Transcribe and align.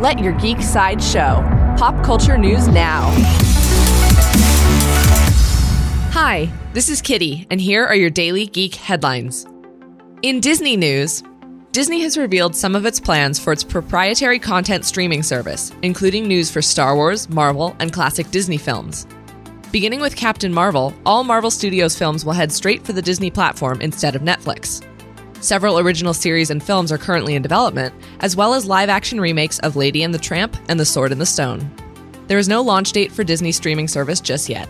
Let 0.00 0.18
your 0.18 0.32
geek 0.32 0.62
side 0.62 1.02
show. 1.02 1.46
Pop 1.76 2.02
culture 2.02 2.38
news 2.38 2.66
now. 2.68 3.10
Hi, 6.12 6.50
this 6.72 6.88
is 6.88 7.02
Kitty, 7.02 7.46
and 7.50 7.60
here 7.60 7.84
are 7.84 7.94
your 7.94 8.08
daily 8.08 8.46
geek 8.46 8.76
headlines. 8.76 9.44
In 10.22 10.40
Disney 10.40 10.78
news, 10.78 11.22
Disney 11.72 12.00
has 12.00 12.16
revealed 12.16 12.56
some 12.56 12.74
of 12.74 12.86
its 12.86 12.98
plans 12.98 13.38
for 13.38 13.52
its 13.52 13.62
proprietary 13.62 14.38
content 14.38 14.86
streaming 14.86 15.22
service, 15.22 15.70
including 15.82 16.26
news 16.26 16.50
for 16.50 16.62
Star 16.62 16.96
Wars, 16.96 17.28
Marvel, 17.28 17.76
and 17.78 17.92
classic 17.92 18.30
Disney 18.30 18.56
films. 18.56 19.06
Beginning 19.70 20.00
with 20.00 20.16
Captain 20.16 20.50
Marvel, 20.52 20.94
all 21.04 21.24
Marvel 21.24 21.50
Studios 21.50 21.94
films 21.94 22.24
will 22.24 22.32
head 22.32 22.50
straight 22.50 22.86
for 22.86 22.94
the 22.94 23.02
Disney 23.02 23.30
platform 23.30 23.82
instead 23.82 24.16
of 24.16 24.22
Netflix. 24.22 24.82
Several 25.40 25.78
original 25.78 26.12
series 26.12 26.50
and 26.50 26.62
films 26.62 26.92
are 26.92 26.98
currently 26.98 27.34
in 27.34 27.40
development, 27.40 27.94
as 28.20 28.36
well 28.36 28.52
as 28.52 28.66
live 28.66 28.90
action 28.90 29.18
remakes 29.18 29.58
of 29.60 29.74
Lady 29.74 30.02
and 30.02 30.12
the 30.12 30.18
Tramp 30.18 30.54
and 30.68 30.78
The 30.78 30.84
Sword 30.84 31.12
in 31.12 31.18
the 31.18 31.24
Stone. 31.24 31.70
There 32.26 32.36
is 32.36 32.48
no 32.48 32.60
launch 32.60 32.92
date 32.92 33.10
for 33.10 33.24
Disney 33.24 33.50
streaming 33.50 33.88
service 33.88 34.20
just 34.20 34.50
yet. 34.50 34.68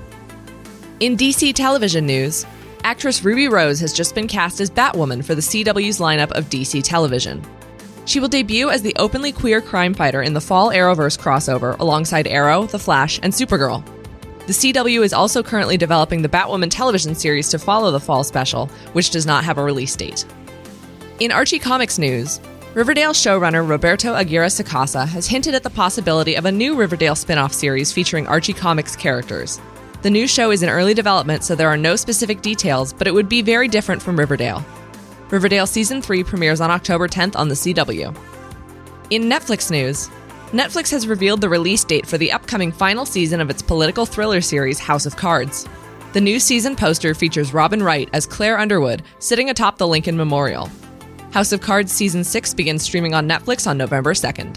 In 1.01 1.17
DC 1.17 1.55
television 1.55 2.07
news, 2.07 2.47
actress 2.85 3.25
Ruby 3.25 3.49
Rose 3.49 3.81
has 3.81 3.93
just 3.93 4.15
been 4.15 4.29
cast 4.29 4.61
as 4.61 4.71
Batwoman 4.71 5.25
for 5.25 5.35
the 5.35 5.41
CW's 5.41 5.99
lineup 5.99 6.31
of 6.33 6.49
DC 6.49 6.85
television. 6.85 7.43
She 8.05 8.21
will 8.21 8.29
debut 8.29 8.71
as 8.71 8.81
the 8.81 8.95
openly 8.97 9.33
queer 9.33 9.61
crime 9.61 9.93
fighter 9.93 10.23
in 10.23 10.35
the 10.35 10.41
fall 10.41 10.69
Arrowverse 10.71 11.19
crossover 11.19 11.77
alongside 11.81 12.29
Arrow, 12.29 12.67
The 12.67 12.79
Flash, 12.79 13.19
and 13.25 13.33
Supergirl. 13.33 13.85
The 14.47 14.73
CW 14.73 15.05
is 15.05 15.13
also 15.13 15.43
currently 15.43 15.77
developing 15.77 16.23
the 16.23 16.29
Batwoman 16.29 16.71
television 16.71 17.15
series 17.17 17.49
to 17.51 17.59
follow 17.59 17.91
the 17.91 18.01
fall 18.01 18.23
special, 18.23 18.67
which 18.93 19.11
does 19.11 19.27
not 19.27 19.45
have 19.45 19.59
a 19.59 19.65
release 19.65 19.95
date. 19.97 20.25
In 21.21 21.33
Archie 21.33 21.59
Comics 21.59 21.99
news, 21.99 22.41
Riverdale 22.73 23.13
showrunner 23.13 23.69
Roberto 23.69 24.15
Aguirre 24.15 24.47
Sacasa 24.47 25.07
has 25.07 25.27
hinted 25.27 25.55
at 25.55 25.63
the 25.63 25.69
possibility 25.69 26.35
of 26.35 26.47
a 26.47 26.53
new 26.53 26.75
Riverdale 26.75 27.15
spin 27.15 27.37
off 27.37 27.53
series 27.53 27.93
featuring 27.93 28.27
Archie 28.27 28.55
Comics 28.55 28.97
characters. 28.97 29.61
The 30.01 30.09
new 30.09 30.27
show 30.27 30.51
is 30.51 30.63
in 30.63 30.71
early 30.71 30.95
development, 30.95 31.45
so 31.45 31.55
there 31.55 31.69
are 31.69 31.77
no 31.77 31.95
specific 31.95 32.41
details, 32.41 32.95
but 32.95 33.07
it 33.07 33.13
would 33.13 33.29
be 33.29 33.43
very 33.43 33.69
different 33.69 34.01
from 34.01 34.19
Riverdale. 34.19 34.65
Riverdale 35.29 35.67
Season 35.67 36.01
3 36.01 36.25
premieres 36.25 36.63
on 36.63 36.71
October 36.71 37.07
10th 37.07 37.37
on 37.37 37.49
the 37.49 37.55
CW. 37.55 38.17
In 39.11 39.25
Netflix 39.25 39.71
news, 39.71 40.09
Netflix 40.53 40.91
has 40.91 41.07
revealed 41.07 41.43
the 41.43 41.51
release 41.51 41.85
date 41.85 42.07
for 42.07 42.17
the 42.17 42.33
upcoming 42.33 42.73
final 42.73 43.05
season 43.05 43.43
of 43.43 43.51
its 43.51 43.61
political 43.61 44.07
thriller 44.07 44.41
series 44.41 44.79
House 44.79 45.05
of 45.05 45.17
Cards. 45.17 45.69
The 46.15 46.21
new 46.23 46.41
season 46.41 46.77
poster 46.77 47.15
features 47.15 47.53
Robin 47.53 47.83
Wright 47.83 48.09
as 48.15 48.25
Claire 48.25 48.59
Underwood 48.59 49.03
sitting 49.19 49.51
atop 49.51 49.77
the 49.77 49.87
Lincoln 49.87 50.17
Memorial. 50.17 50.71
House 51.33 51.53
of 51.53 51.61
Cards 51.61 51.93
Season 51.93 52.25
6 52.25 52.55
begins 52.55 52.83
streaming 52.83 53.15
on 53.15 53.29
Netflix 53.29 53.67
on 53.67 53.79
November 53.79 54.15
2nd. 54.15 54.57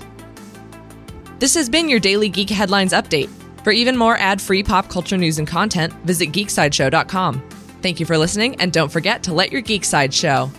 This 1.40 1.54
has 1.56 1.70
been 1.70 1.90
your 1.90 2.00
daily 2.00 2.30
Geek 2.30 2.50
Headlines 2.50 2.94
update. 2.94 3.30
For 3.64 3.72
even 3.72 3.96
more 3.96 4.18
ad 4.18 4.42
free 4.42 4.64
pop 4.64 4.90
culture 4.90 5.18
news 5.18 5.40
and 5.40 5.48
content, 5.48 5.94
visit 6.04 6.32
geeksideshow.com. 6.32 7.42
Thank 7.82 8.00
you 8.00 8.06
for 8.06 8.18
listening, 8.18 8.56
and 8.62 8.72
don't 8.72 8.92
forget 8.92 9.24
to 9.24 9.34
let 9.34 9.52
your 9.52 9.62
geek 9.62 9.84
side 9.86 10.14
show. 10.14 10.50